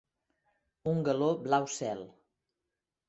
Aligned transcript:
Un 0.93 1.03
galó 1.09 1.29
blau 1.43 1.69
cel. 1.77 2.03